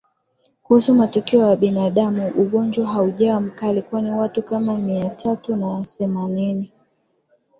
Kuhusu 0.63 0.95
matukio 0.95 1.39
kwa 1.39 1.55
binadamu 1.55 2.27
ugonjwa 2.27 2.87
haujawa 2.87 3.39
mkali 3.41 3.81
kwani 3.81 4.11
watu 4.11 4.43
kama 4.43 4.77
Mia 4.77 5.09
tatu 5.09 5.55
na 5.55 5.83
themanini 5.97 6.71